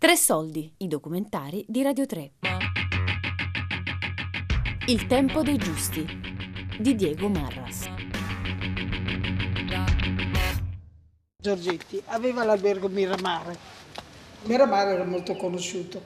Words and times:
Tre 0.00 0.14
soldi, 0.14 0.72
i 0.76 0.86
documentari 0.86 1.64
di 1.66 1.82
Radio 1.82 2.06
3. 2.06 2.30
Il 4.86 5.08
tempo 5.08 5.42
dei 5.42 5.56
giusti 5.56 6.06
di 6.78 6.94
Diego 6.94 7.28
Marras. 7.28 7.90
Giorgetti 11.42 12.00
aveva 12.06 12.44
l'albergo 12.44 12.86
Miramare. 12.86 13.56
Miramare 14.44 14.92
era 14.92 15.04
molto 15.04 15.34
conosciuto 15.34 16.00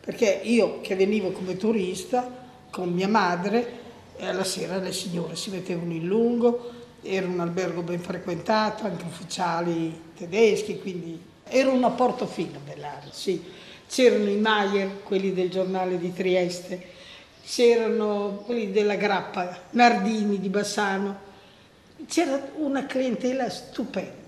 perché 0.00 0.40
io 0.42 0.80
che 0.80 0.96
venivo 0.96 1.30
come 1.32 1.58
turista 1.58 2.46
con 2.70 2.94
mia 2.94 3.08
madre 3.08 3.80
alla 4.20 4.44
sera 4.44 4.78
le 4.78 4.94
signore 4.94 5.36
si 5.36 5.50
mettevano 5.50 5.92
in 5.92 6.06
lungo, 6.06 6.70
era 7.02 7.26
un 7.26 7.40
albergo 7.40 7.82
ben 7.82 8.00
frequentato, 8.00 8.86
anche 8.86 9.04
ufficiali 9.04 10.12
tedeschi, 10.16 10.78
quindi 10.78 11.32
era 11.48 11.70
una 11.70 11.90
portofino 11.90 12.58
Bellari, 12.64 13.08
sì. 13.10 13.42
C'erano 13.86 14.28
i 14.28 14.36
Maier, 14.36 15.02
quelli 15.02 15.32
del 15.32 15.50
giornale 15.50 15.98
di 15.98 16.12
Trieste, 16.12 16.92
c'erano 17.44 18.42
quelli 18.44 18.72
della 18.72 18.96
Grappa, 18.96 19.60
Nardini 19.70 20.40
di 20.40 20.48
Bassano, 20.48 21.32
c'era 22.06 22.50
una 22.56 22.86
clientela 22.86 23.48
stupenda 23.50 24.24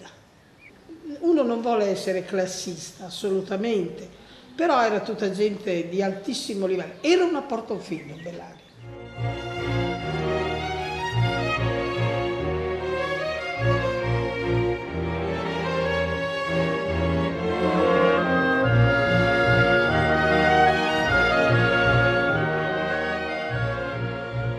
uno 1.20 1.42
non 1.42 1.60
vuole 1.60 1.86
essere 1.86 2.24
classista, 2.24 3.06
assolutamente, 3.06 4.08
però 4.54 4.82
era 4.82 5.00
tutta 5.00 5.30
gente 5.30 5.88
di 5.88 6.02
altissimo 6.02 6.66
livello. 6.66 6.94
Era 7.00 7.24
una 7.24 7.42
portofino 7.42 8.16
Bellaria. 8.16 9.45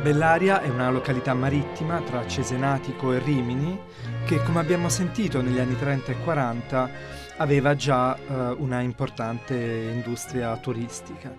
Bellaria 0.08 0.62
è 0.62 0.70
una 0.70 0.90
località 0.90 1.34
marittima 1.34 2.00
tra 2.00 2.26
Cesenatico 2.26 3.12
e 3.12 3.20
Rimini 3.20 3.78
che, 4.26 4.42
come 4.42 4.62
abbiamo 4.62 4.88
sentito 4.88 5.42
negli 5.42 5.60
anni 5.60 5.78
30 5.78 6.14
e 6.14 6.18
40, 6.24 6.90
aveva 7.36 7.76
già 7.76 8.16
eh, 8.16 8.56
una 8.58 8.80
importante 8.80 9.54
industria 9.94 10.56
turistica. 10.60 11.36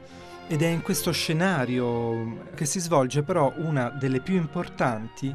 Ed 0.47 0.61
è 0.61 0.67
in 0.67 0.83
questo 0.83 1.13
scenario 1.13 2.45
che 2.55 2.67
si 2.67 2.79
svolge 2.79 3.23
però 3.23 3.51
una 3.57 3.89
delle 3.89 4.21
più 4.21 4.35
importanti 4.35 5.35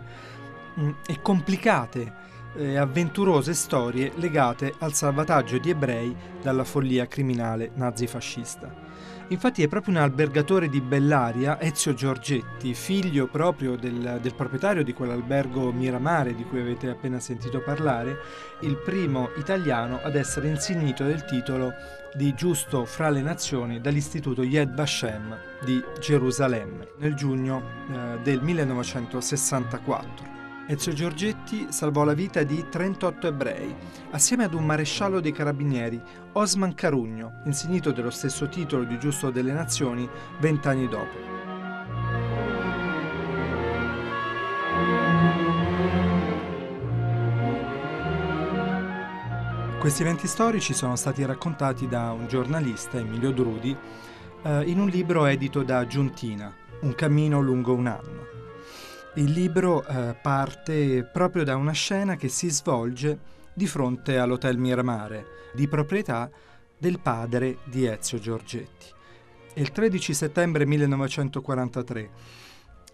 mh, 0.76 0.84
mm, 0.84 0.92
e 1.08 1.20
complicate 1.20 2.14
e 2.56 2.78
avventurose 2.78 3.56
storie 3.56 4.12
legate 4.18 4.76
al 4.78 4.94
salvataggio 4.94 5.58
di 5.58 5.72
ebrei 5.72 6.16
dalla 6.40 6.64
follia 6.64 7.08
criminale 7.08 7.72
nazifascista. 7.74 8.72
Infatti 9.30 9.64
è 9.64 9.68
proprio 9.68 9.96
un 9.96 10.02
albergatore 10.02 10.68
di 10.68 10.82
Bellaria, 10.82 11.60
Ezio 11.60 11.94
Giorgetti, 11.94 12.74
figlio 12.74 13.28
proprio 13.28 13.76
del, 13.76 14.20
del, 14.22 14.36
proprietario 14.36 14.84
di 14.84 14.94
quell'albergo 14.94 15.72
Miramare 15.72 16.36
di 16.36 16.44
cui 16.44 16.60
avete 16.60 16.90
appena 16.90 17.20
sentito 17.20 17.62
parlare, 17.62 18.20
il 18.62 18.78
primo 18.78 19.30
italiano 19.38 20.00
ad 20.04 20.16
essere 20.16 20.50
insignito 20.50 21.06
del 21.06 21.24
titolo 21.24 21.74
di 22.14 22.34
giusto 22.36 22.86
fra 22.86 23.10
le 23.10 23.22
nazioni 23.22 23.82
dall'istituto 23.82 24.44
Yed 24.44 24.76
Vashem 24.76 25.36
di 25.64 25.82
Gerusalemme 26.00 26.90
nel 26.98 27.16
giugno 27.16 27.64
eh, 27.92 28.20
del 28.22 28.42
1964. 28.42 30.43
Ezio 30.66 30.94
Giorgetti 30.94 31.68
salvò 31.72 32.06
la 32.06 32.14
vita 32.14 32.42
di 32.44 32.68
38 32.70 33.28
ebrei, 33.28 33.76
assieme 34.12 34.46
ad 34.46 34.54
un 34.54 34.66
maresciallo 34.66 35.20
dei 35.20 35.34
carabinieri, 35.34 36.02
Osman 36.32 36.74
Carugno, 36.74 37.42
insignito 37.44 37.92
dello 37.92 38.10
stesso 38.10 38.48
titolo 38.48 38.86
di 38.86 38.98
Giusto 38.98 39.30
delle 39.30 39.52
Nazioni 39.52 40.10
vent'anni 40.40 40.88
dopo. 40.88 41.32
Questi 49.80 50.02
eventi 50.02 50.28
storici 50.28 50.74
sono 50.74 50.96
stati 50.96 51.26
raccontati 51.26 51.90
da 51.90 52.14
un 52.14 52.28
giornalista, 52.28 53.00
Emilio 53.00 53.32
Drudi, 53.32 53.76
eh, 54.44 54.64
in 54.64 54.80
un 54.80 54.88
libro 54.88 55.26
edito 55.26 55.62
da 55.62 55.86
Giuntina, 55.86 56.56
Un 56.84 56.96
cammino 56.96 57.42
lungo 57.42 57.74
un 57.74 57.88
anno. 57.88 58.33
Il 59.16 59.32
libro 59.32 59.86
eh, 59.86 60.16
parte 60.20 61.04
proprio 61.04 61.44
da 61.44 61.56
una 61.56 61.72
scena 61.72 62.16
che 62.16 62.30
si 62.30 62.50
svolge 62.50 63.20
di 63.54 63.68
fronte 63.68 64.18
all'Hotel 64.18 64.58
Miramare, 64.58 65.52
di 65.54 65.68
proprietà 65.68 66.32
del 66.76 67.00
padre 67.00 67.60
di 67.66 67.86
Ezio 67.86 68.18
Giorgetti. 68.18 68.88
Il 69.54 69.72
13 69.72 70.16
settembre 70.16 70.66
1943 70.66 72.10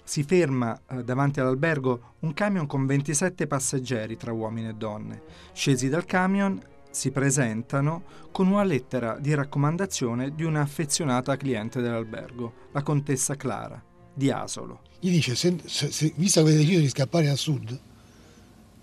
si 0.04 0.24
ferma 0.24 0.78
eh, 0.90 1.06
davanti 1.06 1.40
all'albergo 1.40 2.16
un 2.20 2.34
camion 2.34 2.68
con 2.68 2.86
27 2.86 3.48
passeggeri 3.48 4.18
tra 4.18 4.34
uomini 4.34 4.68
e 4.68 4.74
donne. 4.74 5.22
Scesi 5.54 5.88
dal 5.88 6.04
camion 6.04 6.62
si 6.90 7.12
presentano 7.12 8.04
con 8.34 8.48
una 8.48 8.64
lettera 8.64 9.18
di 9.18 9.34
raccomandazione 9.34 10.36
di 10.36 10.44
una 10.44 10.60
affezionata 10.60 11.38
cliente 11.38 11.80
dell'albergo, 11.80 12.54
la 12.74 12.84
contessa 12.84 13.38
Clara, 13.38 13.82
di 14.14 14.30
Asolo 14.30 14.88
gli 15.00 15.10
dice, 15.12 15.36
se, 15.36 15.56
se, 15.66 15.92
se, 15.92 16.14
visto 16.16 16.42
che 16.44 16.50
avete 16.50 16.64
deciso 16.64 16.82
di 16.82 16.90
scappare 16.90 17.30
al 17.30 17.38
sud, 17.38 17.80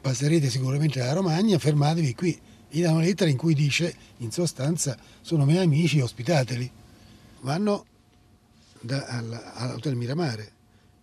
passerete 0.00 0.49
sicuramente 0.49 1.00
alla 1.00 1.12
Romagna, 1.12 1.59
fermatevi 1.59 2.15
qui. 2.15 2.38
Gli 2.69 2.82
dà 2.82 2.91
una 2.93 3.03
lettera 3.03 3.31
in 3.31 3.37
cui 3.37 3.54
dice, 3.54 3.94
in 4.19 4.31
sostanza, 4.31 4.99
sono 5.21 5.44
miei 5.44 5.65
amici, 5.65 6.00
ospitateli. 6.00 6.71
Vanno 7.41 7.87
da, 8.81 9.06
all'Hotel 9.55 9.94
Miramare, 9.94 10.53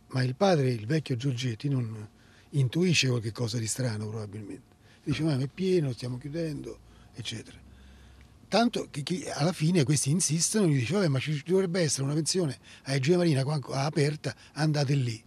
ma 0.08 0.24
il 0.24 0.36
padre, 0.36 0.72
il 0.72 0.86
vecchio 0.86 1.16
Giorgetti, 1.16 1.70
non 1.70 2.08
intuisce 2.52 3.08
qualche 3.08 3.32
cosa 3.32 3.58
di 3.58 3.68
strano 3.68 4.08
probabilmente. 4.08 4.72
Dice, 5.04 5.24
ma 5.24 5.38
è 5.38 5.48
pieno, 5.48 5.92
stiamo 5.94 6.18
chiudendo, 6.18 6.80
eccetera. 7.14 7.63
Tanto 8.54 8.90
che, 8.92 9.02
che, 9.02 9.32
alla 9.32 9.52
fine 9.52 9.84
questi 9.84 10.12
insistono, 10.12 10.68
gli 10.68 10.78
dice 10.78 10.94
vabbè 10.94 11.08
ma 11.08 11.18
ci 11.18 11.42
dovrebbe 11.44 11.82
essere 11.82 12.04
una 12.04 12.14
pensione 12.14 12.56
a 12.84 12.94
Egea 12.94 13.18
Marina 13.18 13.42
aperta, 13.42 14.36
andate 14.52 14.94
lì. 14.94 15.20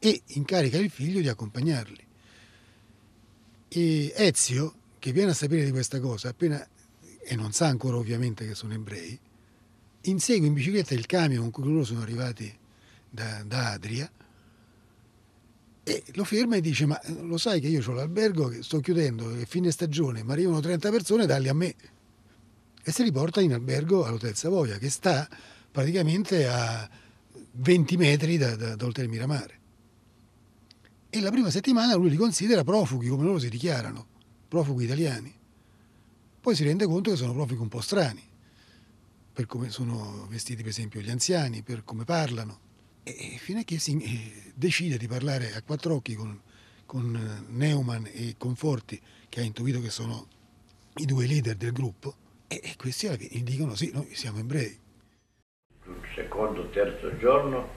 E 0.00 0.22
incarica 0.30 0.76
il 0.76 0.90
figlio 0.90 1.20
di 1.20 1.28
accompagnarli. 1.28 2.04
E 3.68 4.12
Ezio, 4.16 4.74
che 4.98 5.12
viene 5.12 5.30
a 5.30 5.34
sapere 5.34 5.64
di 5.64 5.70
questa 5.70 6.00
cosa, 6.00 6.30
appena, 6.30 6.66
e 7.22 7.36
non 7.36 7.52
sa 7.52 7.68
ancora 7.68 7.98
ovviamente 7.98 8.44
che 8.44 8.56
sono 8.56 8.74
ebrei, 8.74 9.16
insegue 10.00 10.48
in 10.48 10.52
bicicletta 10.52 10.94
il 10.94 11.06
camion 11.06 11.52
con 11.52 11.62
cui 11.62 11.70
loro 11.70 11.84
sono 11.84 12.02
arrivati 12.02 12.52
da, 13.08 13.44
da 13.46 13.70
Adria 13.74 14.10
e 15.84 16.02
lo 16.14 16.24
ferma 16.24 16.56
e 16.56 16.60
dice 16.60 16.84
ma 16.84 17.00
lo 17.20 17.38
sai 17.38 17.60
che 17.60 17.68
io 17.68 17.80
ho 17.88 17.92
l'albergo 17.92 18.48
che 18.48 18.64
sto 18.64 18.80
chiudendo, 18.80 19.36
è 19.36 19.46
fine 19.46 19.70
stagione, 19.70 20.24
ma 20.24 20.32
arrivano 20.32 20.58
30 20.58 20.90
persone, 20.90 21.26
dalli 21.26 21.46
a 21.46 21.54
me 21.54 21.76
e 22.88 22.92
si 22.92 23.02
riporta 23.02 23.40
in 23.40 23.52
albergo 23.52 24.04
all'Hotel 24.04 24.36
Savoia, 24.36 24.78
che 24.78 24.90
sta 24.90 25.28
praticamente 25.72 26.46
a 26.46 26.88
20 27.50 27.96
metri 27.96 28.36
da, 28.36 28.54
da, 28.54 28.76
da 28.76 28.86
Hotel 28.86 29.08
Miramare. 29.08 29.58
E 31.10 31.20
la 31.20 31.32
prima 31.32 31.50
settimana 31.50 31.96
lui 31.96 32.10
li 32.10 32.16
considera 32.16 32.62
profughi, 32.62 33.08
come 33.08 33.24
loro 33.24 33.40
si 33.40 33.48
dichiarano, 33.48 34.06
profughi 34.46 34.84
italiani. 34.84 35.34
Poi 36.40 36.54
si 36.54 36.62
rende 36.62 36.86
conto 36.86 37.10
che 37.10 37.16
sono 37.16 37.32
profughi 37.32 37.60
un 37.60 37.66
po' 37.66 37.80
strani, 37.80 38.22
per 39.32 39.46
come 39.46 39.70
sono 39.70 40.28
vestiti 40.30 40.62
per 40.62 40.70
esempio 40.70 41.00
gli 41.00 41.10
anziani, 41.10 41.62
per 41.62 41.82
come 41.82 42.04
parlano. 42.04 42.60
E 43.02 43.36
fino 43.40 43.58
a 43.58 43.62
che 43.64 43.80
si 43.80 44.00
eh, 44.00 44.52
decide 44.54 44.96
di 44.96 45.08
parlare 45.08 45.52
a 45.54 45.62
quattro 45.62 45.96
occhi 45.96 46.14
con, 46.14 46.40
con 46.86 47.46
Neumann 47.48 48.04
e 48.12 48.36
Conforti, 48.38 49.02
che 49.28 49.40
ha 49.40 49.42
intuito 49.42 49.80
che 49.80 49.90
sono 49.90 50.28
i 50.98 51.04
due 51.04 51.26
leader 51.26 51.56
del 51.56 51.72
gruppo, 51.72 52.24
e, 52.48 52.74
questi 52.76 53.08
gli 53.08 53.42
dicono 53.42 53.74
sì, 53.74 53.90
noi 53.92 54.14
siamo 54.14 54.38
ebrei. 54.38 54.78
Il 55.86 55.94
secondo, 56.14 56.68
terzo 56.70 57.16
giorno 57.18 57.68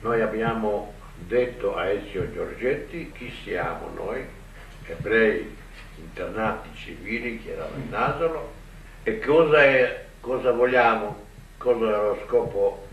noi 0.00 0.20
abbiamo 0.20 0.94
detto 1.26 1.76
a 1.76 1.86
Ezio 1.86 2.32
Giorgetti 2.32 3.12
chi 3.12 3.30
siamo 3.42 3.90
noi, 3.94 4.24
ebrei 4.86 5.56
internati 5.96 6.68
civili 6.74 7.42
che 7.42 7.52
erano 7.52 7.76
in 7.76 7.94
Asolo 7.94 8.52
e 9.02 9.18
cosa, 9.20 9.62
è, 9.62 10.06
cosa 10.20 10.52
vogliamo, 10.52 11.26
cosa 11.58 11.86
era 11.86 12.02
lo 12.02 12.22
scopo 12.26 12.86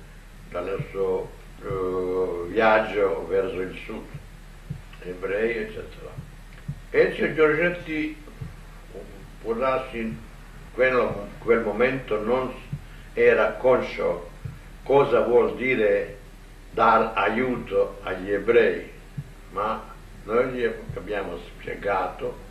del 0.49 0.77
nostro 0.77 1.31
uh, 1.61 2.47
viaggio 2.47 3.25
verso 3.27 3.61
il 3.61 3.77
sud, 3.85 4.05
ebrei 5.03 5.57
eccetera. 5.57 6.11
Ezio 6.89 7.33
Giorgetti 7.33 8.15
può 9.41 9.53
darsi 9.53 10.25
quello, 10.77 11.29
quel 11.39 11.63
momento 11.63 12.23
non 12.23 12.53
era 13.15 13.53
conscio 13.53 14.29
cosa 14.83 15.21
vuol 15.21 15.55
dire 15.55 16.19
dar 16.69 17.13
aiuto 17.15 17.97
agli 18.03 18.29
ebrei, 18.29 18.87
ma 19.53 19.83
noi 20.25 20.53
gli 20.53 20.71
abbiamo 20.95 21.39
spiegato 21.39 22.45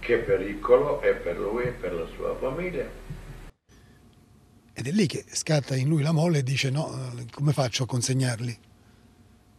che 0.00 0.18
pericolo 0.18 1.00
è 1.00 1.14
per 1.14 1.38
lui 1.38 1.64
e 1.64 1.70
per 1.70 1.94
la 1.94 2.06
sua 2.14 2.36
famiglia. 2.36 2.84
Ed 4.74 4.86
è 4.86 4.90
lì 4.90 5.06
che 5.06 5.24
scatta 5.26 5.74
in 5.74 5.88
lui 5.88 6.02
la 6.02 6.12
molle 6.12 6.40
e 6.40 6.42
dice 6.42 6.68
no, 6.68 7.14
come 7.30 7.54
faccio 7.54 7.84
a 7.84 7.86
consegnarli? 7.86 8.58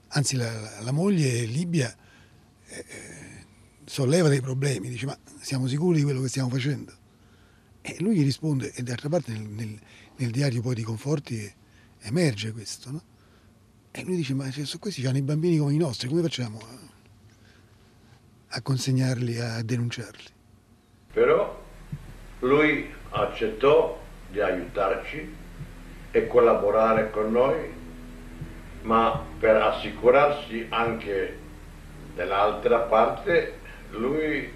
Anzi 0.10 0.36
la, 0.36 0.82
la 0.82 0.92
moglie 0.92 1.46
Libia 1.46 1.92
eh, 2.68 2.86
solleva 3.86 4.30
dei 4.30 4.42
problemi, 4.42 4.90
dice 4.90 5.08
ma 5.08 5.18
siamo 5.42 5.66
sicuri 5.66 5.98
di 5.98 6.04
quello 6.04 6.22
che 6.22 6.28
stiamo 6.28 6.50
facendo? 6.50 7.02
E 7.86 7.98
lui 8.00 8.16
gli 8.16 8.24
risponde, 8.24 8.72
e 8.74 8.82
d'altra 8.82 9.10
parte 9.10 9.34
nel, 9.34 9.42
nel, 9.42 9.78
nel 10.16 10.32
diario 10.32 10.62
poi 10.62 10.74
di 10.74 10.84
Conforti 10.84 11.54
emerge 12.00 12.54
questo, 12.54 12.92
no? 12.92 13.04
E 13.92 14.04
lui 14.06 14.16
dice, 14.16 14.34
ma 14.34 14.50
cioè, 14.50 14.66
questi 14.80 15.06
hanno 15.06 15.18
i 15.18 15.22
bambini 15.22 15.58
come 15.58 15.74
i 15.74 15.78
nostri, 15.78 16.08
come 16.08 16.22
facciamo 16.22 16.60
a, 16.60 16.80
a 18.56 18.62
consegnarli, 18.62 19.38
a 19.38 19.62
denunciarli? 19.62 20.30
Però 21.12 21.62
lui 22.40 22.90
accettò 23.10 24.02
di 24.32 24.40
aiutarci 24.40 25.36
e 26.12 26.28
collaborare 26.28 27.12
con 27.12 27.34
noi, 27.34 27.70
ma 28.84 29.22
per 29.40 29.58
assicurarsi 29.58 30.68
anche 30.70 31.38
dell'altra 32.16 32.80
parte, 32.80 33.60
lui 33.92 34.50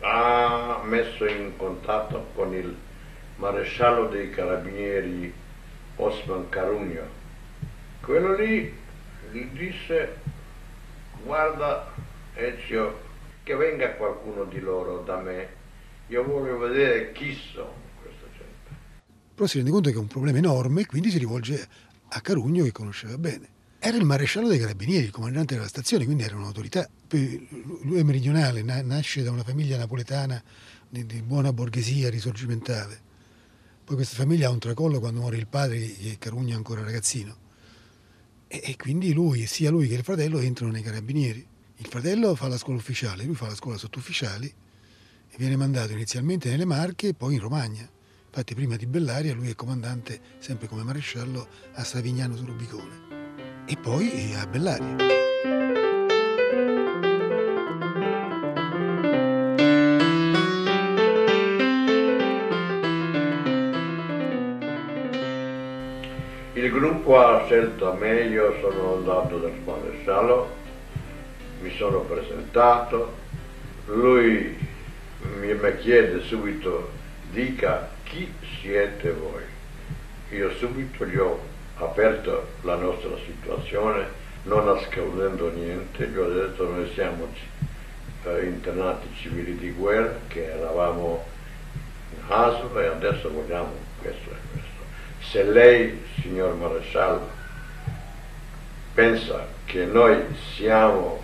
ha 0.00 0.80
messo 0.84 1.26
in 1.26 1.56
contatto 1.56 2.28
con 2.34 2.54
il 2.54 2.74
maresciallo 3.36 4.08
dei 4.08 4.30
carabinieri 4.30 5.32
Osman 5.96 6.48
Carugno. 6.48 7.18
Quello 8.00 8.34
lì 8.34 8.72
gli 9.30 9.44
disse, 9.52 10.16
guarda 11.22 11.92
Ezio, 12.34 12.98
che 13.42 13.54
venga 13.54 13.92
qualcuno 13.92 14.44
di 14.44 14.60
loro 14.60 15.00
da 15.00 15.16
me, 15.18 15.48
io 16.08 16.24
voglio 16.24 16.58
vedere 16.58 17.12
chi 17.12 17.34
sono 17.52 17.72
questa 18.02 18.26
gente. 18.32 18.70
Però 19.34 19.46
si 19.46 19.56
rende 19.56 19.70
conto 19.70 19.90
che 19.90 19.96
è 19.96 20.00
un 20.00 20.06
problema 20.06 20.38
enorme 20.38 20.82
e 20.82 20.86
quindi 20.86 21.10
si 21.10 21.18
rivolge 21.18 21.68
a 22.08 22.20
Carugno 22.20 22.64
che 22.64 22.72
conosceva 22.72 23.16
bene. 23.18 23.48
Era 23.78 23.96
il 23.96 24.04
maresciallo 24.04 24.48
dei 24.48 24.58
carabinieri, 24.58 25.04
il 25.04 25.10
comandante 25.10 25.54
della 25.54 25.68
stazione, 25.68 26.04
quindi 26.04 26.22
era 26.22 26.36
un'autorità. 26.36 26.88
Lui 27.10 27.98
è 27.98 28.02
meridionale, 28.02 28.62
nasce 28.62 29.22
da 29.22 29.30
una 29.30 29.42
famiglia 29.42 29.76
napoletana 29.76 30.42
di, 30.88 31.04
di 31.06 31.22
buona 31.22 31.52
borghesia 31.52 32.08
risorgimentale. 32.08 33.08
Poi 33.84 33.96
questa 33.96 34.16
famiglia 34.16 34.48
ha 34.48 34.50
un 34.52 34.58
tracollo 34.58 35.00
quando 35.00 35.20
muore 35.20 35.36
il 35.36 35.48
padre, 35.48 35.76
e 35.78 36.16
Carugno 36.18 36.52
è 36.52 36.56
ancora 36.56 36.82
ragazzino. 36.82 37.36
E, 38.46 38.62
e 38.64 38.76
quindi 38.76 39.12
lui, 39.12 39.46
sia 39.46 39.70
lui 39.70 39.88
che 39.88 39.94
il 39.94 40.04
fratello 40.04 40.38
entrano 40.38 40.72
nei 40.72 40.82
carabinieri. 40.82 41.46
Il 41.76 41.86
fratello 41.86 42.34
fa 42.34 42.46
la 42.46 42.58
scuola 42.58 42.78
ufficiale, 42.78 43.24
lui 43.24 43.34
fa 43.34 43.48
la 43.48 43.54
scuola 43.54 43.76
sottufficiali 43.76 44.46
e 44.46 45.34
viene 45.36 45.56
mandato 45.56 45.92
inizialmente 45.92 46.48
nelle 46.50 46.64
Marche 46.64 47.08
e 47.08 47.14
poi 47.14 47.34
in 47.34 47.40
Romagna. 47.40 47.88
Infatti 48.26 48.54
prima 48.54 48.76
di 48.76 48.86
Bellaria 48.86 49.34
lui 49.34 49.50
è 49.50 49.54
comandante, 49.56 50.20
sempre 50.38 50.68
come 50.68 50.84
maresciallo, 50.84 51.48
a 51.72 51.82
Savignano 51.82 52.36
sul 52.36 52.46
Rubicone 52.46 53.64
e 53.66 53.76
poi 53.76 54.34
a 54.34 54.46
Bellaria. 54.46 55.29
Il 66.60 66.70
gruppo 66.70 67.18
ha 67.18 67.46
scelto 67.46 67.94
me, 67.94 68.20
io 68.24 68.54
sono 68.60 68.96
andato 68.96 69.38
dal 69.38 69.54
maresciallo, 69.64 70.50
mi 71.62 71.74
sono 71.74 72.00
presentato, 72.00 73.14
lui 73.86 74.58
mi 75.38 75.56
chiede 75.78 76.20
subito 76.20 76.90
dica 77.30 77.88
chi 78.02 78.30
siete 78.60 79.10
voi. 79.10 79.42
Io 80.32 80.50
subito 80.56 81.06
gli 81.06 81.16
ho 81.16 81.40
aperto 81.76 82.48
la 82.60 82.74
nostra 82.74 83.16
situazione, 83.24 84.08
non 84.42 84.66
nascondendo 84.66 85.50
niente, 85.50 86.08
gli 86.08 86.18
ho 86.18 86.28
detto 86.28 86.68
noi 86.68 86.90
siamo 86.92 87.26
eh, 88.24 88.44
internati 88.44 89.08
civili 89.14 89.56
di 89.56 89.70
guerra, 89.70 90.14
che 90.28 90.52
eravamo 90.52 91.24
in 92.10 92.22
Haslo 92.28 92.78
e 92.78 92.84
adesso 92.84 93.30
vogliamo 93.30 93.72
questo 94.02 94.28
e 94.28 94.36
questo. 94.52 94.69
Se 95.30 95.44
lei, 95.44 95.96
signor 96.20 96.56
maresciallo, 96.56 97.30
pensa 98.94 99.46
che 99.64 99.84
noi 99.84 100.24
siamo 100.56 101.22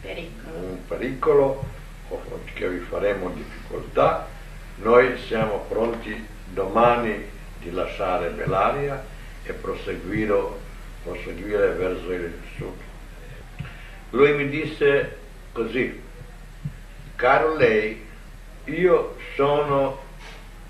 pericolo. 0.00 0.56
un 0.56 0.86
pericolo 0.86 1.64
o 2.10 2.22
che 2.54 2.68
vi 2.68 2.78
faremo 2.78 3.30
difficoltà, 3.30 4.28
noi 4.76 5.18
siamo 5.26 5.64
pronti 5.68 6.28
domani 6.52 7.28
di 7.58 7.72
lasciare 7.72 8.28
Belaria 8.28 9.04
e 9.42 9.52
proseguire, 9.52 10.40
proseguire 11.02 11.72
verso 11.72 12.12
il 12.12 12.32
sud. 12.56 12.78
Lui 14.10 14.32
mi 14.34 14.48
disse 14.48 15.18
così, 15.50 16.00
caro 17.16 17.56
lei, 17.56 18.06
io 18.66 19.16
sono 19.34 19.98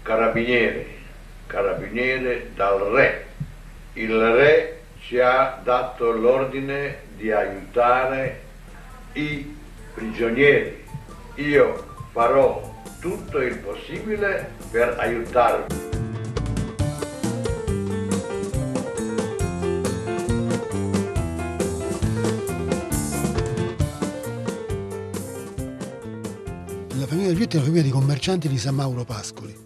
carabiniere, 0.01 1.01
carabiniere 1.47 2.51
dal 2.55 2.79
re. 2.79 3.27
Il 3.95 4.19
re 4.19 4.81
ci 5.01 5.19
ha 5.19 5.61
dato 5.63 6.11
l'ordine 6.13 6.99
di 7.17 7.31
aiutare 7.31 8.41
i 9.13 9.57
prigionieri. 9.95 10.85
Io 11.37 11.95
farò 12.13 12.71
tutto 13.01 13.39
il 13.41 13.59
possibile 13.59 14.53
per 14.71 14.97
aiutarvi. 14.99 15.83
Giorgetti 27.43 27.57
è 27.57 27.59
una 27.59 27.67
famiglia 27.67 27.83
di 27.83 27.91
commercianti 27.91 28.49
di 28.49 28.59
San 28.59 28.75
Mauro 28.75 29.05
Pascoli. 29.05 29.62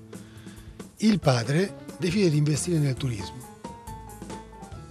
Il 1.07 1.21
padre 1.21 1.87
decide 2.01 2.31
di 2.31 2.37
investire 2.37 2.81
nel 2.81 2.95
turismo 2.95 3.61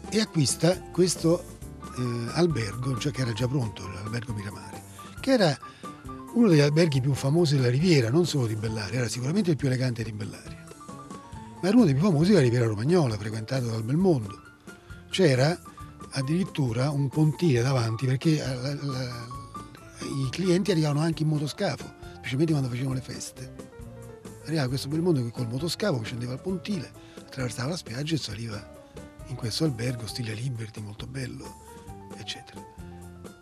e 0.10 0.22
acquista 0.22 0.80
questo 0.80 1.44
eh, 1.98 2.30
albergo, 2.32 2.98
cioè 2.98 3.12
che 3.12 3.20
era 3.20 3.34
già 3.34 3.50
pronto, 3.50 3.86
l'albergo 3.86 4.32
Miramare, 4.32 4.82
che 5.20 5.32
era 5.32 5.60
uno 6.36 6.48
degli 6.48 6.62
alberghi 6.62 7.02
più 7.02 7.14
famosi 7.14 7.58
della 7.58 7.70
Riviera, 7.70 8.10
non 8.10 8.26
solo 8.26 8.48
di 8.48 8.56
Bellaria, 8.56 9.00
era 9.00 9.10
sicuramente 9.10 9.50
il 9.50 9.58
più 9.58 9.68
elegante 9.68 10.04
di 10.04 10.14
Bellaria, 10.14 10.66
ma 11.62 11.68
era 11.68 11.76
uno 11.76 11.84
dei 11.84 11.94
più 11.94 12.04
famosi 12.04 12.30
della 12.30 12.44
Riviera 12.44 12.66
Romagnola, 12.66 13.18
frequentato 13.18 13.66
dal 13.66 13.84
Belmondo. 13.84 14.42
C'era 15.10 15.60
addirittura 16.12 16.92
un 16.92 17.10
pontile 17.10 17.62
davanti 17.62 18.06
perché 18.06 18.38
la, 18.38 18.56
la, 18.56 18.74
la, 18.74 19.28
i 20.00 20.30
clienti 20.30 20.72
arrivavano 20.72 21.02
anche 21.02 21.24
in 21.24 21.30
motoscafo 21.30 21.92
specialmente 22.20 22.54
quando 22.54 22.70
facevano 22.70 22.96
le 22.96 23.02
feste. 23.02 23.75
Arrivava 24.46 24.68
questo 24.68 24.88
bel 24.88 25.02
mondo 25.02 25.28
col 25.30 25.48
motoscafo 25.48 26.00
che 26.00 26.06
scendeva 26.06 26.34
al 26.34 26.42
pontile, 26.42 26.92
attraversava 27.20 27.70
la 27.70 27.78
spiaggia 27.78 28.16
e 28.16 28.20
saliva 28.20 28.74
in 29.28 29.36
questo 29.36 29.64
albergo 29.64 30.06
stile 30.06 30.34
Liberty, 30.34 30.82
molto 30.82 31.08
bello, 31.08 31.64
eccetera. 32.18 32.62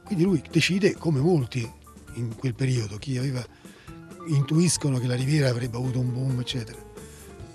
Quindi 0.06 0.24
lui 0.24 0.42
decide, 0.50 0.96
come 0.96 1.20
molti 1.20 1.70
in 2.16 2.36
quel 2.36 2.54
periodo, 2.54 2.98
chi 2.98 3.18
aveva 3.18 3.46
intuiscono 4.28 5.00
che 5.00 5.08
la 5.08 5.16
Riviera 5.16 5.50
avrebbe 5.50 5.78
avuto 5.78 6.00
un 6.00 6.14
boom, 6.14 6.40
eccetera. 6.40 6.78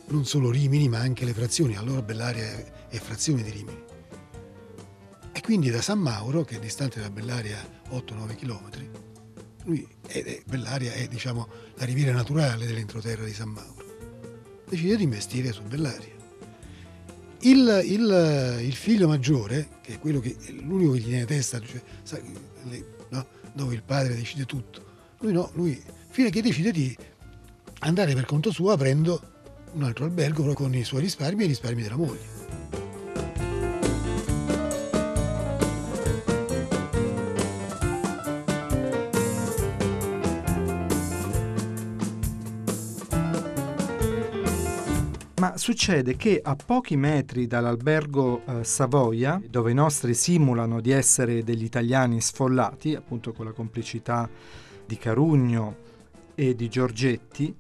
Non 0.09 0.25
solo 0.25 0.50
Rimini, 0.50 0.88
ma 0.88 0.99
anche 0.99 1.25
le 1.25 1.33
frazioni. 1.33 1.76
Allora 1.76 2.02
Bellaria 2.02 2.88
è, 2.88 2.97
frazione 2.99 3.43
di 3.43 3.50
Rimini. 3.50 3.83
E 5.33 5.40
quindi 5.40 5.71
da 5.71 5.81
San 5.81 5.99
Mauro, 5.99 6.45
che 6.45 6.57
è 6.57 6.59
distante 6.59 7.00
da 7.00 7.11
Bellaria 7.11 7.59
8-9 7.90 8.35
chilometri, 8.35 8.90
lui 9.68 9.87
è, 10.06 10.42
Bellaria 10.46 10.92
è 10.94 11.06
diciamo, 11.08 11.46
la 11.75 11.84
riviera 11.84 12.12
naturale 12.12 12.66
dell'entroterra 12.66 13.25
di 13.25 13.34
San 13.34 13.50
Mauro. 13.50 13.84
Decide 14.66 14.96
di 14.96 15.02
investire 15.02 15.52
su 15.52 15.62
Bellaria. 15.62 16.16
Il, 17.40 17.82
il, 17.84 18.58
il 18.62 18.75
figlio 18.75 19.06
maggiore, 19.06 19.68
che 19.82 19.94
è 19.94 19.98
quello 19.98 20.20
che 20.20 20.37
è 20.40 20.50
l'unico 20.52 20.92
che 20.92 20.98
gli 20.98 21.04
tiene 21.04 21.25
testa, 21.26 21.60
cioè, 21.60 21.80
sa, 22.02 22.18
no? 23.10 23.26
dove 23.52 23.75
il 23.75 23.82
padre 23.82 24.16
decide 24.16 24.44
tutto, 24.44 24.84
lui 25.20 25.32
no, 25.32 25.50
lui 25.54 25.80
fino 26.08 26.28
a 26.28 26.30
che 26.30 26.42
decide 26.42 26.72
di 26.72 26.96
andare 27.80 28.14
per 28.14 28.25
conto 28.25 28.50
suo 28.50 28.72
aprendo 28.72 29.37
un 29.75 29.82
altro 29.84 30.04
albergo 30.04 30.52
con 30.54 30.75
i 30.75 30.82
suoi 30.82 31.02
risparmi 31.02 31.42
e 31.42 31.44
i 31.44 31.48
risparmi 31.48 31.82
della 31.82 31.96
moglie. 31.96 32.48
Succede 45.59 46.17
che 46.17 46.41
a 46.43 46.57
pochi 46.57 46.97
metri 46.97 47.47
dall'albergo 47.47 48.43
eh, 48.45 48.65
Savoia, 48.65 49.41
dove 49.47 49.71
i 49.71 49.75
nostri 49.75 50.15
simulano 50.15 50.81
di 50.81 50.91
essere 50.91 51.45
degli 51.45 51.65
italiani 51.65 52.21
sfollati, 52.21 52.95
appunto 52.95 53.33
con 53.33 53.45
la 53.45 53.53
complicità 53.53 54.29
di 54.87 54.97
Carugno 54.97 55.77
e 56.35 56.55
di 56.55 56.69
Giorgetti, 56.69 57.55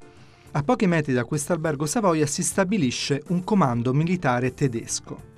A 0.52 0.62
pochi 0.62 0.86
metri 0.86 1.12
da 1.12 1.24
questo 1.24 1.52
albergo 1.52 1.84
Savoia 1.84 2.26
si 2.26 2.42
stabilisce 2.42 3.22
un 3.28 3.44
comando 3.44 3.92
militare 3.92 4.54
tedesco. 4.54 5.37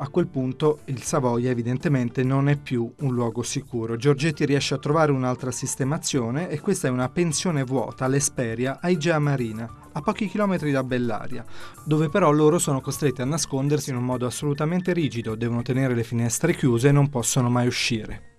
A 0.00 0.08
quel 0.10 0.28
punto 0.28 0.82
il 0.84 1.02
Savoia 1.02 1.50
evidentemente 1.50 2.22
non 2.22 2.48
è 2.48 2.56
più 2.56 2.88
un 2.98 3.14
luogo 3.14 3.42
sicuro. 3.42 3.96
Giorgetti 3.96 4.44
riesce 4.44 4.74
a 4.74 4.78
trovare 4.78 5.10
un'altra 5.10 5.50
sistemazione 5.50 6.48
e 6.48 6.60
questa 6.60 6.86
è 6.86 6.90
una 6.90 7.08
pensione 7.08 7.64
vuota 7.64 8.04
all'Esperia 8.04 8.78
a 8.80 8.90
Igea 8.90 9.18
Marina, 9.18 9.68
a 9.90 10.00
pochi 10.00 10.28
chilometri 10.28 10.70
da 10.70 10.84
Bellaria, 10.84 11.44
dove 11.84 12.08
però 12.10 12.30
loro 12.30 12.60
sono 12.60 12.80
costretti 12.80 13.22
a 13.22 13.24
nascondersi 13.24 13.90
in 13.90 13.96
un 13.96 14.04
modo 14.04 14.24
assolutamente 14.24 14.92
rigido, 14.92 15.34
devono 15.34 15.62
tenere 15.62 15.96
le 15.96 16.04
finestre 16.04 16.54
chiuse 16.54 16.88
e 16.88 16.92
non 16.92 17.08
possono 17.08 17.50
mai 17.50 17.66
uscire. 17.66 18.36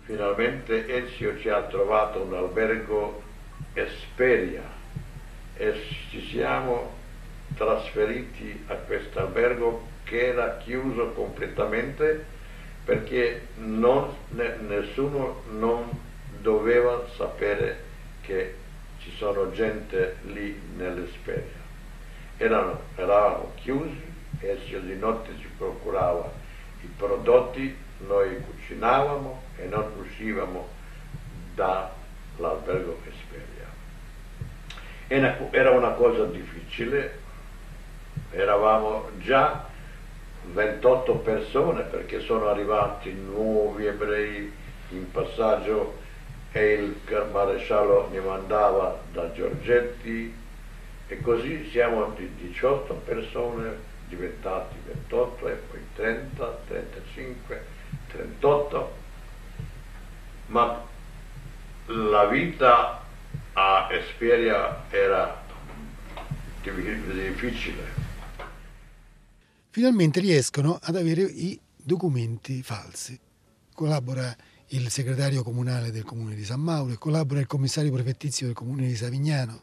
Finalmente 0.00 0.88
Ezio 0.88 1.38
ci 1.38 1.48
ha 1.48 1.62
trovato 1.62 2.20
un 2.22 2.34
albergo 2.34 3.22
Esperia 3.74 4.64
e 5.56 5.72
ci 6.10 6.20
siamo 6.32 6.98
trasferiti 7.54 8.64
a 8.66 8.74
questo 8.74 9.20
albergo 9.20 9.86
che 10.10 10.26
era 10.26 10.56
chiuso 10.56 11.12
completamente 11.12 12.24
perché 12.84 13.46
non, 13.58 14.12
nessuno 14.30 15.42
non 15.50 15.88
doveva 16.40 17.06
sapere 17.16 17.84
che 18.22 18.56
ci 18.98 19.12
sono 19.16 19.52
gente 19.52 20.16
lì 20.22 20.60
nell'Esperia. 20.74 21.60
Erano, 22.38 22.80
eravamo 22.96 23.52
chiusi, 23.54 24.02
Ezio 24.40 24.80
di 24.80 24.96
notte 24.96 25.30
ci 25.38 25.48
procurava 25.56 26.28
i 26.82 26.90
prodotti, 26.96 27.72
noi 27.98 28.36
cucinavamo 28.40 29.42
e 29.58 29.66
non 29.66 29.92
uscivamo 30.00 30.66
dall'albergo 31.54 32.98
Esperia. 33.06 33.68
Era 35.52 35.70
una 35.70 35.90
cosa 35.90 36.24
difficile, 36.24 37.18
eravamo 38.32 39.10
già 39.18 39.68
28 40.52 41.14
persone 41.16 41.82
perché 41.82 42.20
sono 42.20 42.48
arrivati 42.48 43.12
nuovi 43.12 43.86
ebrei 43.86 44.52
in 44.90 45.10
passaggio 45.10 45.98
e 46.52 46.72
il 46.72 47.28
maresciallo 47.30 48.08
mi 48.10 48.18
mandava 48.18 49.00
da 49.12 49.32
Giorgetti 49.32 50.34
e 51.06 51.20
così 51.20 51.68
siamo 51.70 52.12
di 52.16 52.28
18 52.36 52.94
persone 53.04 53.88
diventati 54.08 54.74
28 54.84 55.48
e 55.48 55.52
poi 55.52 55.80
30, 55.94 56.58
35, 56.66 57.64
38, 58.08 58.94
ma 60.46 60.82
la 61.86 62.24
vita 62.26 63.04
a 63.52 63.88
Esperia 63.90 64.84
era 64.90 65.42
difficile. 67.40 68.09
Finalmente 69.72 70.18
riescono 70.18 70.80
ad 70.82 70.96
avere 70.96 71.22
i 71.22 71.58
documenti 71.76 72.60
falsi. 72.60 73.16
Collabora 73.72 74.36
il 74.70 74.90
segretario 74.90 75.44
comunale 75.44 75.92
del 75.92 76.02
comune 76.02 76.34
di 76.34 76.44
San 76.44 76.60
Mauro 76.60 76.92
e 76.92 76.98
collabora 76.98 77.38
il 77.38 77.46
commissario 77.46 77.92
prefettizio 77.92 78.46
del 78.46 78.56
comune 78.56 78.88
di 78.88 78.96
Savignano. 78.96 79.62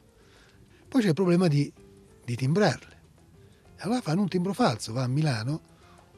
Poi 0.88 1.02
c'è 1.02 1.10
il 1.10 1.14
problema 1.14 1.50
di, 1.50 1.70
di 2.24 2.36
timbrarle. 2.38 2.96
Allora 3.80 4.00
fanno 4.00 4.22
un 4.22 4.30
timbro 4.30 4.54
falso, 4.54 4.94
va 4.94 5.04
a 5.04 5.08
Milano, 5.08 5.62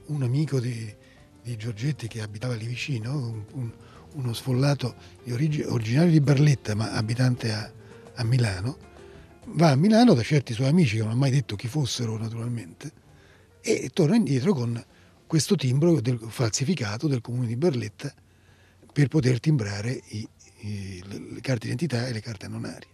un 0.05 0.21
amico 0.21 0.59
di, 0.59 0.95
di 1.41 1.57
Giorgetti 1.57 2.07
che 2.07 2.21
abitava 2.21 2.53
lì 2.53 2.67
vicino, 2.67 3.17
un, 3.17 3.43
un, 3.53 3.71
uno 4.13 4.33
sfollato 4.33 4.93
di 5.23 5.31
origine, 5.31 5.65
originario 5.65 6.11
di 6.11 6.21
Barletta 6.21 6.75
ma 6.75 6.91
abitante 6.91 7.51
a, 7.51 7.71
a 8.13 8.23
Milano, 8.23 8.77
va 9.45 9.71
a 9.71 9.75
Milano 9.75 10.13
da 10.13 10.21
certi 10.21 10.53
suoi 10.53 10.67
amici 10.67 10.97
che 10.97 11.01
non 11.01 11.11
ha 11.11 11.15
mai 11.15 11.31
detto 11.31 11.55
chi 11.55 11.67
fossero 11.67 12.15
naturalmente 12.19 13.07
e 13.61 13.89
torna 13.93 14.15
indietro 14.15 14.53
con 14.53 14.83
questo 15.27 15.55
timbro 15.55 15.99
del, 16.01 16.19
falsificato 16.27 17.07
del 17.07 17.21
comune 17.21 17.47
di 17.47 17.55
Barletta 17.55 18.13
per 18.91 19.07
poter 19.07 19.39
timbrare 19.39 20.01
i, 20.07 20.27
i, 20.61 21.03
le 21.05 21.41
carte 21.41 21.67
d'identità 21.67 22.07
e 22.07 22.13
le 22.13 22.21
carte 22.21 22.47
annonarie. 22.47 22.89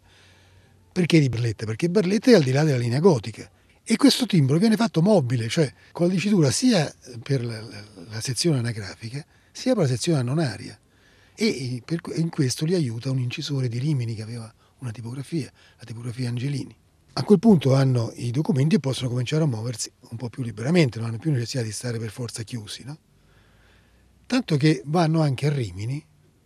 Perché 0.92 1.20
di 1.20 1.30
Barletta? 1.30 1.66
Perché 1.66 1.90
Barletta 1.90 2.32
è 2.32 2.36
al 2.36 2.44
di 2.44 2.52
là 2.52 2.64
della 2.64 2.78
linea 2.78 3.00
gotica 3.00 3.50
e 3.84 3.96
questo 3.98 4.26
timbro 4.26 4.58
viene 4.58 4.76
fatto 4.76 5.02
mobile, 5.02 5.48
cioè 5.48 5.72
con 5.92 6.08
la 6.08 6.14
dicitura 6.14 6.52
sia 6.52 6.94
per 7.22 7.46
la, 7.46 7.62
la, 7.62 7.84
la 8.10 8.22
sezione 8.22 8.60
anagrafica 8.60 9.26
sia 9.52 9.74
per 9.74 9.84
la 9.84 9.90
sezione 9.90 10.20
annonaria 10.20 10.78
e 11.36 11.82
per, 11.86 12.02
in 12.16 12.30
questo 12.30 12.66
li 12.66 12.74
aiuta 12.74 13.12
un 13.12 13.20
incisore 13.20 13.68
di 13.68 13.78
Rimini 13.78 14.16
che 14.16 14.22
aveva 14.22 14.52
una 14.80 14.92
tipografia, 14.92 15.52
la 15.78 15.84
tipografia 15.86 16.30
Angelini. 16.30 16.76
A 17.18 17.24
quel 17.24 17.40
punto 17.40 17.74
hanno 17.74 18.12
i 18.16 18.32
documenti 18.32 18.76
e 18.76 18.80
possono 18.80 19.10
cominciare 19.10 19.44
a 19.44 19.48
muoversi 19.48 19.92
un 20.10 20.18
po' 20.18 20.30
più 20.30 20.44
liberamente, 20.44 21.00
non 21.00 21.10
hanno 21.10 21.18
più 21.18 21.32
necessità 21.32 21.64
di 21.64 21.72
stare 21.72 21.98
per 21.98 22.10
forza 22.10 22.44
chiusi. 22.44 22.84
No? 22.84 22.98
tanto 24.26 24.58
che 24.58 24.82
vanno 24.86 25.22
anche 25.22 25.48
a 25.48 25.54
Rimini 25.54 26.04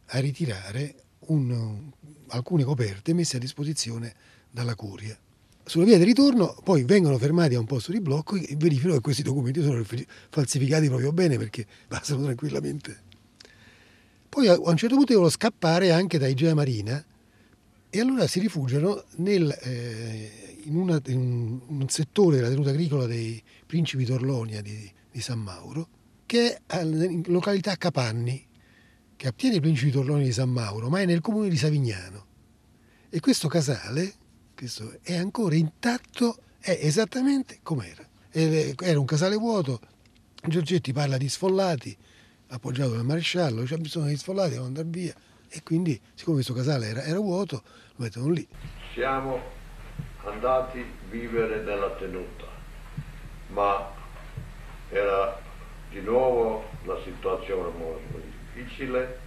a 0.08 0.20
ritirare 0.20 0.96
un, 1.28 1.90
alcune 2.28 2.64
coperte 2.64 3.14
messe 3.14 3.38
a 3.38 3.40
disposizione 3.40 4.14
dalla 4.50 4.76
curia. 4.76 5.18
Sulla 5.64 5.86
via 5.86 5.98
di 5.98 6.04
ritorno 6.04 6.56
poi 6.64 6.84
vengono 6.84 7.18
fermati 7.18 7.54
a 7.54 7.60
un 7.60 7.66
posto 7.66 7.92
di 7.92 8.02
blocco 8.02 8.36
e 8.36 8.56
verificano 8.58 8.96
che 8.96 9.02
questi 9.02 9.22
documenti 9.22 9.62
sono 9.62 9.84
falsificati 10.30 10.88
proprio 10.88 11.12
bene 11.12 11.38
perché 11.38 11.66
passano 11.88 12.24
tranquillamente. 12.24 13.08
Poi 14.28 14.48
a 14.48 14.58
un 14.60 14.78
certo 14.78 14.96
punto 14.96 15.14
devono 15.14 15.30
scappare 15.30 15.92
anche 15.92 16.18
da 16.18 16.28
Igea 16.28 16.56
Marina 16.56 17.04
e 17.92 18.00
allora 18.00 18.26
si 18.28 18.40
rifugiano 18.40 19.04
nel, 19.18 19.56
eh, 19.62 20.49
in, 20.64 20.76
una, 20.76 21.02
in, 21.08 21.60
un, 21.68 21.90
settore 21.90 22.38
della 22.38 22.50
tenuta 22.50 22.70
agricola 22.70 23.06
dei 23.06 23.42
principi 23.66 24.06
d'Orlonia 24.06 24.62
di, 24.62 24.92
di 25.12 25.22
San 25.22 25.40
Mauro 25.40 25.88
che 26.26 26.62
è 26.68 26.82
in 26.84 27.24
località 27.26 27.76
Capanni, 27.76 28.46
che 29.16 29.28
appartiene 29.28 29.56
ai 29.56 29.62
principi 29.62 29.90
torloni 29.90 30.26
di 30.26 30.32
San 30.32 30.52
Mauro, 30.52 30.88
ma 30.88 31.02
è 31.02 31.06
nel 31.06 31.22
comune 31.22 31.50
di 31.50 31.58
Savignano. 31.58 32.26
E 33.10 33.20
questo 33.20 33.48
casale 33.48 34.14
questo 34.60 35.00
è 35.02 35.16
ancora 35.16 35.56
intatto, 35.56 36.38
è 36.60 36.78
esattamente 36.82 37.62
com'era. 37.64 38.08
Era 38.30 39.00
un 39.00 39.06
casale 39.06 39.38
vuoto, 39.38 39.80
Giorgetti 40.46 40.94
parla 40.94 41.18
di 41.18 41.30
sfollati, 41.30 41.98
appoggiato 42.50 42.92
dal 42.92 43.06
maresciallo, 43.06 43.64
c'è 43.64 43.78
bisogno 43.78 44.10
di 44.10 44.18
sfollati, 44.18 44.50
devono 44.50 44.68
andare 44.68 44.88
via. 44.90 45.16
E 45.48 45.64
quindi, 45.64 46.00
siccome 46.14 46.36
questo 46.36 46.54
casale 46.54 46.90
era, 46.90 47.04
era 47.04 47.18
vuoto, 47.20 47.64
lo 47.96 48.04
mettono 48.04 48.30
lì. 48.30 48.48
Siamo 48.94 49.59
andati 50.24 50.80
a 50.80 51.10
vivere 51.10 51.62
nella 51.62 51.90
tenuta, 51.92 52.46
ma 53.48 53.92
era 54.90 55.40
di 55.90 56.02
nuovo 56.02 56.70
la 56.84 57.00
situazione 57.04 57.72
molto 57.78 58.22
difficile, 58.54 59.20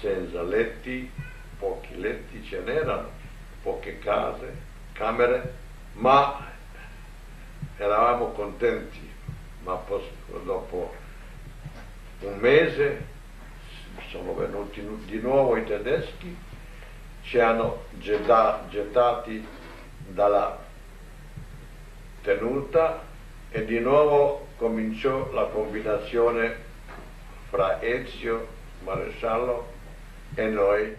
senza 0.00 0.42
letti, 0.42 1.10
pochi 1.58 1.98
letti 1.98 2.42
ce 2.44 2.60
n'erano, 2.60 3.10
poche 3.62 3.98
case, 3.98 4.56
camere, 4.92 5.54
ma 5.94 6.48
eravamo 7.76 8.28
contenti, 8.32 9.10
ma 9.62 9.78
dopo 10.44 10.94
un 12.20 12.38
mese 12.38 13.06
sono 14.08 14.34
venuti 14.34 14.82
di 15.04 15.18
nuovo 15.20 15.56
i 15.56 15.64
tedeschi, 15.64 16.36
ci 17.22 17.38
hanno 17.38 17.84
gettati 17.98 19.46
dalla 20.12 20.58
tenuta 22.22 23.02
e 23.50 23.64
di 23.64 23.78
nuovo 23.80 24.48
cominciò 24.56 25.32
la 25.32 25.44
combinazione 25.44 26.68
fra 27.48 27.80
Ezio, 27.82 28.46
Maresciallo 28.84 29.72
e 30.34 30.46
noi. 30.46 30.96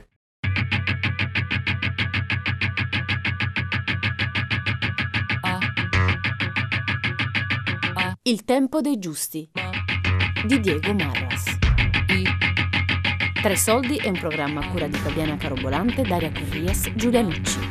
Il 8.23 8.45
tempo 8.45 8.81
dei 8.81 8.99
giusti 8.99 9.49
di 10.45 10.59
Diego 10.59 10.93
Marras. 10.93 11.57
Tre 13.41 13.55
soldi 13.55 13.97
è 13.97 14.07
un 14.07 14.19
programma 14.19 14.61
a 14.61 14.67
cura 14.69 14.87
di 14.87 14.97
Fabiana 14.97 15.35
Carobolante, 15.37 16.03
Daria 16.03 16.31
Corrias, 16.31 16.91
Giulia 16.93 17.21
Nucci. 17.21 17.70